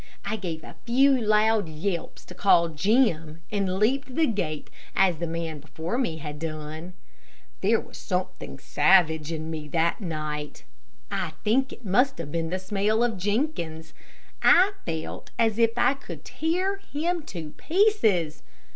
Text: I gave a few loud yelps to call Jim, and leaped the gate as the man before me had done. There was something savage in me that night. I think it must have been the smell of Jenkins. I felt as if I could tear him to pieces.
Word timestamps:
I 0.25 0.35
gave 0.35 0.63
a 0.63 0.77
few 0.83 1.11
loud 1.21 1.69
yelps 1.69 2.25
to 2.25 2.33
call 2.33 2.69
Jim, 2.69 3.43
and 3.51 3.77
leaped 3.77 4.15
the 4.15 4.25
gate 4.25 4.71
as 4.95 5.17
the 5.19 5.27
man 5.27 5.59
before 5.59 5.99
me 5.99 6.17
had 6.17 6.39
done. 6.39 6.95
There 7.61 7.79
was 7.79 7.99
something 7.99 8.57
savage 8.57 9.31
in 9.31 9.51
me 9.51 9.67
that 9.67 10.01
night. 10.01 10.63
I 11.11 11.33
think 11.43 11.71
it 11.71 11.85
must 11.85 12.17
have 12.17 12.31
been 12.31 12.49
the 12.49 12.57
smell 12.57 13.03
of 13.03 13.19
Jenkins. 13.19 13.93
I 14.41 14.71
felt 14.87 15.29
as 15.37 15.59
if 15.59 15.77
I 15.77 15.93
could 15.93 16.25
tear 16.25 16.77
him 16.77 17.21
to 17.27 17.51
pieces. 17.51 18.41